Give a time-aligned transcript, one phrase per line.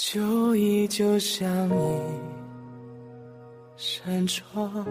[0.00, 2.00] 就依旧像一
[3.76, 4.86] 扇窗，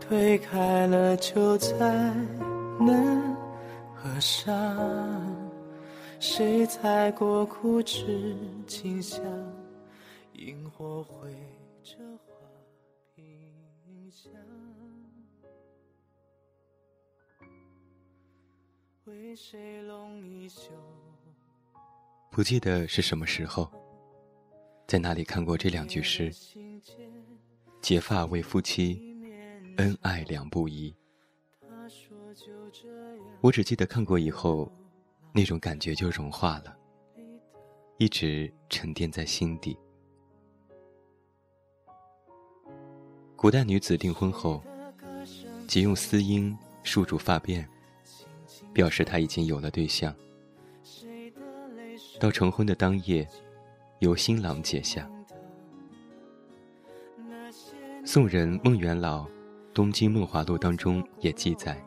[0.00, 1.76] 推开了就再
[2.78, 3.36] 难
[3.94, 4.56] 合上。
[6.20, 8.36] 谁踩过枯枝
[8.66, 9.20] 清香？
[10.34, 11.28] 萤火绘
[11.82, 12.32] 着花
[13.14, 14.32] 屏香。
[19.04, 20.70] 为谁拢一袖？
[22.38, 23.68] 不记得是什么时候，
[24.86, 26.32] 在哪里看过这两句诗
[27.82, 29.18] ：“结发为夫妻，
[29.78, 30.94] 恩爱两不疑。”
[33.42, 34.70] 我只记得看过以后，
[35.32, 36.76] 那种感觉就融化了，
[37.96, 39.76] 一直沉淀在心底。
[43.34, 44.62] 古代女子订婚后，
[45.66, 47.66] 即用丝缨束住发辫，
[48.72, 50.14] 表示她已经有了对象。
[52.18, 53.26] 到成婚的当夜，
[54.00, 55.08] 由新郎解下。
[58.04, 59.24] 宋人孟元老
[59.72, 61.80] 《东京梦华录》当中也记载：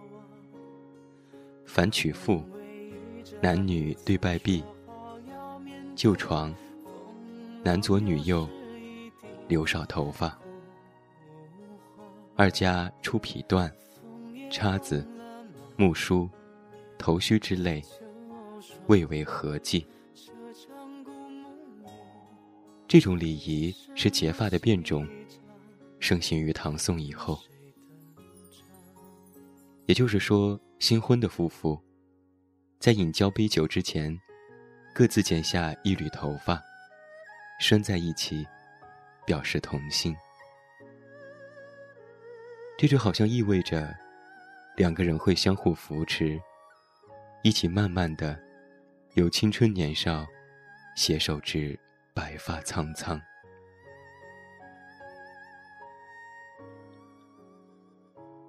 [1.66, 2.42] 凡娶妇，
[3.42, 4.64] 男女对拜毕，
[5.96, 6.54] 就床，
[7.62, 8.48] 男左女右，
[9.50, 10.38] 留少头发。
[12.38, 13.70] 二家出匹缎、
[14.50, 15.06] 叉子、
[15.76, 16.30] 木梳、
[16.98, 17.84] 头须之类，
[18.88, 19.86] 谓为合计。
[22.92, 25.08] 这种礼仪是结发的变种，
[26.02, 27.40] 盛行于唐宋以后。
[29.86, 31.82] 也就是说，新婚的夫妇，
[32.80, 34.14] 在饮交杯酒之前，
[34.94, 36.62] 各自剪下一缕头发，
[37.62, 38.46] 拴在一起，
[39.26, 40.14] 表示同心。
[42.78, 43.96] 这就好像意味着，
[44.76, 46.38] 两个人会相互扶持，
[47.42, 48.38] 一起慢慢的，
[49.14, 50.28] 由青春年少，
[50.98, 51.80] 携手至。
[52.22, 53.20] 白发苍苍，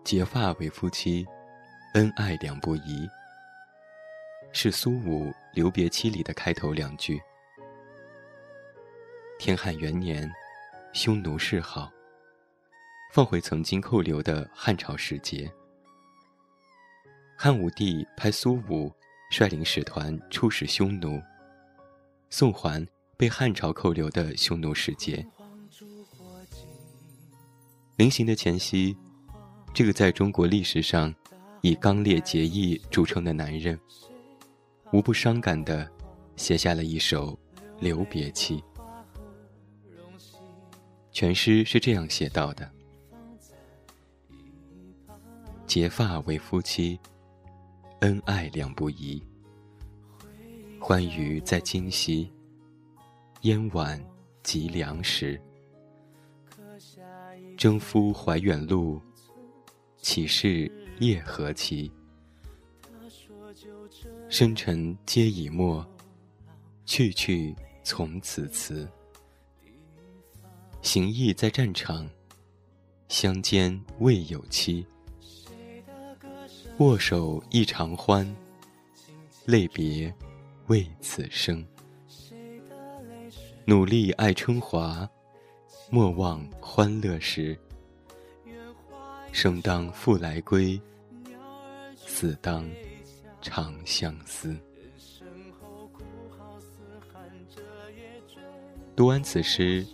[0.05, 1.27] 结发为夫妻，
[1.95, 3.09] 恩爱两不疑。
[4.53, 7.19] 是苏武《留别妻》里的开头两句。
[9.39, 10.31] 天汉元年，
[10.93, 11.91] 匈奴示好，
[13.11, 15.51] 放回曾经扣留的汉朝使节。
[17.39, 18.95] 汉武帝派苏武
[19.31, 21.19] 率领使团出使匈奴，
[22.29, 22.87] 送还。
[23.23, 25.25] 被汉朝扣留的匈奴使节，
[27.95, 28.97] 临行的前夕，
[29.73, 31.15] 这个在中国历史上
[31.61, 33.79] 以刚烈节义著称的男人，
[34.93, 35.89] 无不伤感地
[36.35, 37.39] 写下了一首
[37.79, 38.57] 《留别期》。
[41.13, 42.69] 全诗是这样写到的
[45.65, 46.99] ：“结发为夫妻，
[48.01, 49.23] 恩爱两不疑。
[50.81, 52.29] 欢愉在今夕。”
[53.43, 54.01] 烟晚
[54.45, 55.41] 及粮食，
[57.57, 59.03] 征夫怀远路，
[60.01, 60.71] 岂是
[61.01, 61.91] 夜何其？
[64.29, 65.85] 生辰皆已没，
[66.87, 67.53] 去去
[67.83, 68.89] 从此辞。
[70.81, 72.09] 行役在战场，
[73.09, 74.87] 相见未有期。
[76.79, 78.25] 握手一长欢，
[79.47, 80.15] 泪别
[80.69, 81.67] 为此生。
[83.65, 85.09] 努力爱春华，
[85.89, 87.57] 莫忘欢乐时。
[89.31, 90.81] 生当复来归，
[91.95, 92.69] 死当
[93.41, 94.57] 长相思。
[98.97, 99.87] 读完此诗，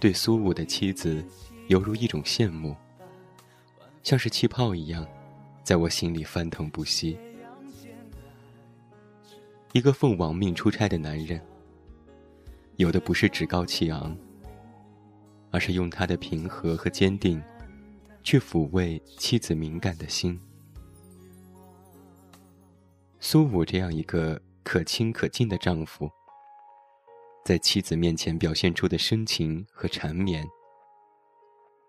[0.00, 1.22] 对苏武的妻子，
[1.68, 2.74] 犹如一种羡慕，
[4.02, 5.06] 像是气泡一样，
[5.62, 7.18] 在我心里翻腾不息。
[9.72, 11.38] 一个奉王命出差的男人。
[12.76, 14.16] 有的不是趾高气昂，
[15.50, 17.42] 而是用他的平和和坚定，
[18.22, 20.40] 去抚慰妻子敏感的心。
[23.20, 26.10] 苏武这样一个可亲可敬的丈夫，
[27.44, 30.44] 在妻子面前表现出的深情和缠绵，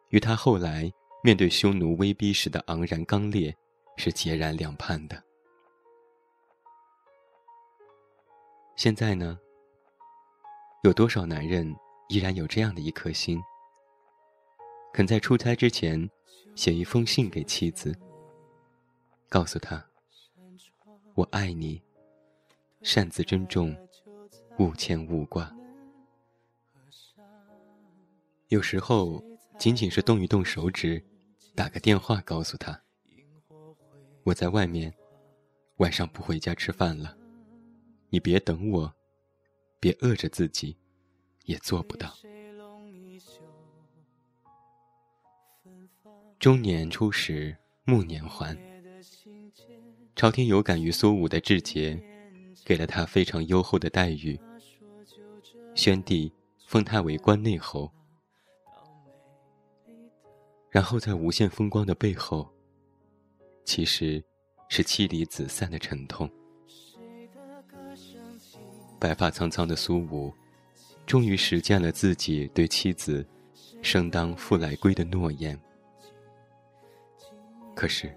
[0.10, 0.92] 与他后来
[1.24, 3.56] 面对匈奴威逼时的昂然刚烈，
[3.98, 5.24] 是截然两判的。
[8.76, 9.40] 现在呢？
[10.84, 11.74] 有多少男人
[12.10, 13.42] 依然有这样的一颗心，
[14.94, 16.10] 肯在出差之前
[16.56, 17.98] 写一封信给妻子，
[19.30, 19.82] 告诉她
[21.16, 21.82] ：“我爱你，
[22.82, 23.74] 擅自珍重，
[24.60, 25.50] 勿牵勿挂。”
[28.50, 29.24] 有时候
[29.58, 31.02] 仅仅是动一动手指，
[31.56, 32.78] 打个电话告诉他
[34.24, 34.94] ：“我在外面，
[35.78, 37.18] 晚上不回家吃饭了，
[38.10, 38.94] 你别等我。”
[39.84, 40.78] 别饿着自己，
[41.44, 42.16] 也做不到。
[46.40, 47.54] 中年初时，
[47.84, 48.58] 暮年还。
[50.16, 52.02] 朝廷有感于苏武的志节，
[52.64, 54.40] 给了他非常优厚的待遇。
[55.76, 56.32] 宣帝
[56.66, 57.92] 封他为关内侯，
[60.70, 62.50] 然后在无限风光的背后，
[63.66, 64.24] 其实
[64.70, 66.32] 是妻离子散的沉痛。
[69.04, 70.34] 白发苍苍的苏武，
[71.06, 73.26] 终于实践了自己对妻子
[73.84, 75.60] “生当复来归”的诺言。
[77.76, 78.16] 可是，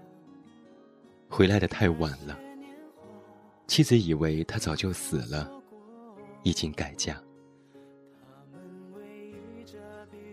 [1.27, 2.39] 回来的太晚了。
[3.67, 5.51] 妻子以为他早就死了，
[6.43, 7.21] 已经改嫁。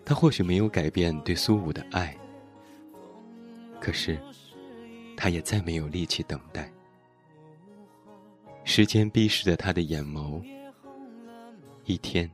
[0.05, 2.17] 他或许没有改变对苏武的爱，
[3.81, 4.17] 可是，
[5.17, 6.73] 他也再没有力气等待。
[8.65, 10.43] 时间逼视着他的眼眸，
[11.85, 12.31] 一天，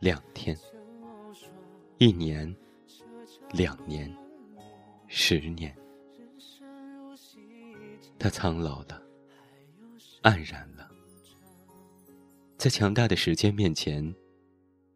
[0.00, 0.56] 两天，
[1.98, 2.54] 一年，
[3.52, 4.12] 两年，
[5.06, 5.76] 十年，
[8.18, 9.00] 他苍老了，
[10.22, 10.90] 黯然了，
[12.56, 14.14] 在强大的时间面前。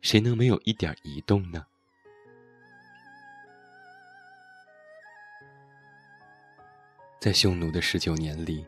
[0.00, 1.64] 谁能没有一点移动呢？
[7.20, 8.66] 在匈奴的十九年里，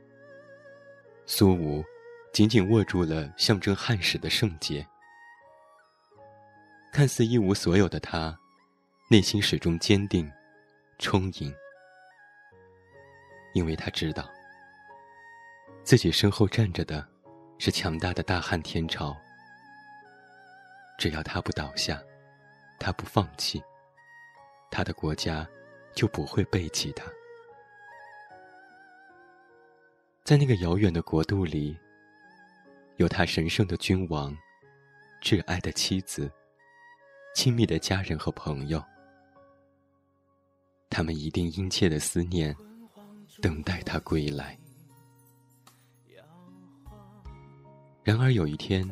[1.27, 1.83] 苏武
[2.33, 4.87] 紧紧握住了象征汉室的圣洁。
[6.93, 8.39] 看似一无所有的他，
[9.11, 10.31] 内心始终坚定、
[10.99, 11.53] 充盈，
[13.55, 14.29] 因为他知道，
[15.83, 17.07] 自己身后站着的
[17.59, 19.17] 是强大的大汉天朝。
[20.99, 22.01] 只要他不倒下，
[22.79, 23.63] 他不放弃，
[24.71, 25.49] 他的国家
[25.95, 27.05] 就不会背弃他。
[30.25, 31.77] 在那个遥远的国度里，
[32.97, 34.35] 有他神圣的君王、
[35.21, 36.33] 挚爱的妻子、
[37.35, 38.83] 亲密的家人和朋友，
[40.89, 42.57] 他们一定殷切的思念，
[43.43, 44.59] 等待他归来。
[48.03, 48.89] 然而有一天，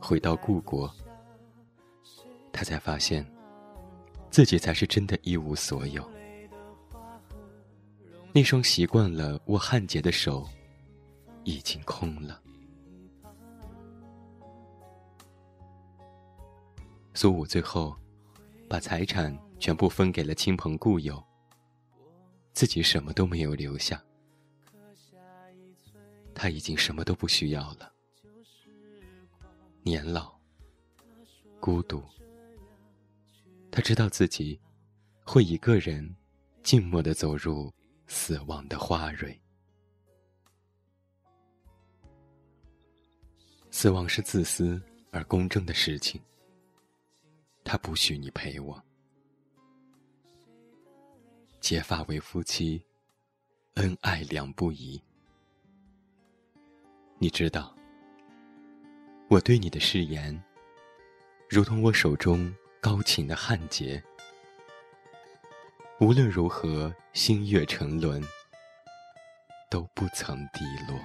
[0.00, 0.92] 回到故国。
[2.52, 3.24] 他才发现，
[4.30, 6.04] 自己才是真的一无所有。
[8.32, 10.44] 那双习惯了握汉节的手，
[11.44, 12.40] 已经空了。
[17.14, 17.94] 苏武最后，
[18.68, 21.22] 把财产全部分给了亲朋故友，
[22.54, 24.02] 自己什么都没有留下。
[26.34, 27.92] 他已经什么都不需要了，
[29.82, 30.34] 年老，
[31.60, 32.02] 孤独。
[33.70, 34.60] 他知道自己
[35.24, 36.16] 会一个人
[36.62, 37.72] 静默的走入
[38.06, 39.41] 死亡的花蕊。
[43.72, 44.80] 死亡是自私
[45.10, 46.20] 而公正的事情。
[47.64, 48.80] 他不许你陪我。
[51.58, 52.84] 结发为夫妻，
[53.74, 55.02] 恩爱两不疑。
[57.18, 57.74] 你知道，
[59.28, 60.40] 我对你的誓言，
[61.48, 62.54] 如同我手中。
[62.80, 64.02] 高琴的汉节，
[66.00, 68.20] 无论如何，星月沉沦，
[69.70, 70.98] 都不曾低落。